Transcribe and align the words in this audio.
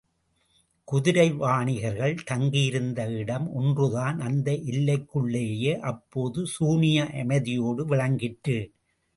குதிரை 0.87 1.25
வாணிகர்கள் 1.31 2.15
தங்கியிருந்த 2.23 3.09
இடம் 3.11 3.47
ஒன்றுதான் 3.53 4.19
அந்த 4.19 4.51
எல்லைக்குள்ளேயே 4.71 5.75
அப்போது 5.91 6.47
சூனிய 6.47 7.03
அமைதியோடு 7.23 7.85
விளங்கிற்று. 7.85 8.57